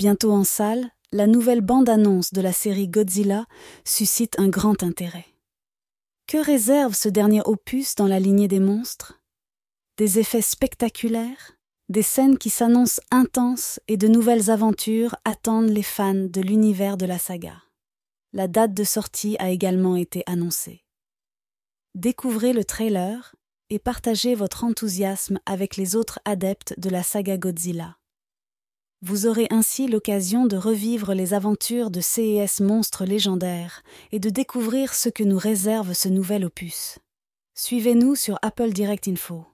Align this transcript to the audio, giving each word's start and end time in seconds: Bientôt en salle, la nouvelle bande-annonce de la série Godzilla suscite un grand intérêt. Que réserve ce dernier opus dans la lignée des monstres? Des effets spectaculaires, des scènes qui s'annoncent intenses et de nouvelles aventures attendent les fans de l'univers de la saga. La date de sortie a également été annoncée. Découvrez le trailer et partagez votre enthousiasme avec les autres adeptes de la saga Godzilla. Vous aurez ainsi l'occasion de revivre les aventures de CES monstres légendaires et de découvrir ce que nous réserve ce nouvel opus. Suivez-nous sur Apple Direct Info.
Bientôt 0.00 0.32
en 0.32 0.44
salle, 0.44 0.90
la 1.12 1.26
nouvelle 1.26 1.60
bande-annonce 1.60 2.32
de 2.32 2.40
la 2.40 2.54
série 2.54 2.88
Godzilla 2.88 3.44
suscite 3.84 4.40
un 4.40 4.48
grand 4.48 4.82
intérêt. 4.82 5.26
Que 6.26 6.38
réserve 6.38 6.94
ce 6.94 7.10
dernier 7.10 7.42
opus 7.44 7.96
dans 7.96 8.06
la 8.06 8.18
lignée 8.18 8.48
des 8.48 8.60
monstres? 8.60 9.20
Des 9.98 10.18
effets 10.18 10.40
spectaculaires, 10.40 11.58
des 11.90 12.00
scènes 12.00 12.38
qui 12.38 12.48
s'annoncent 12.48 13.02
intenses 13.10 13.78
et 13.88 13.98
de 13.98 14.08
nouvelles 14.08 14.50
aventures 14.50 15.16
attendent 15.26 15.68
les 15.68 15.82
fans 15.82 16.14
de 16.14 16.40
l'univers 16.40 16.96
de 16.96 17.04
la 17.04 17.18
saga. 17.18 17.62
La 18.32 18.48
date 18.48 18.72
de 18.72 18.84
sortie 18.84 19.36
a 19.38 19.50
également 19.50 19.96
été 19.96 20.22
annoncée. 20.24 20.86
Découvrez 21.94 22.54
le 22.54 22.64
trailer 22.64 23.36
et 23.68 23.78
partagez 23.78 24.34
votre 24.34 24.64
enthousiasme 24.64 25.40
avec 25.44 25.76
les 25.76 25.94
autres 25.94 26.20
adeptes 26.24 26.72
de 26.80 26.88
la 26.88 27.02
saga 27.02 27.36
Godzilla. 27.36 27.99
Vous 29.02 29.26
aurez 29.26 29.46
ainsi 29.48 29.88
l'occasion 29.88 30.44
de 30.44 30.58
revivre 30.58 31.14
les 31.14 31.32
aventures 31.32 31.90
de 31.90 32.02
CES 32.02 32.60
monstres 32.60 33.06
légendaires 33.06 33.82
et 34.12 34.18
de 34.18 34.28
découvrir 34.28 34.92
ce 34.92 35.08
que 35.08 35.24
nous 35.24 35.38
réserve 35.38 35.94
ce 35.94 36.10
nouvel 36.10 36.44
opus. 36.44 36.98
Suivez-nous 37.54 38.14
sur 38.14 38.38
Apple 38.42 38.72
Direct 38.72 39.08
Info. 39.08 39.49